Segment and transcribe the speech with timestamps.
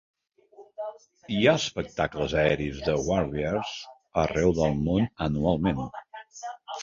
[1.35, 3.75] Hi ha espectacles aeris de "warbirds"
[4.23, 5.85] arreu del món anualment.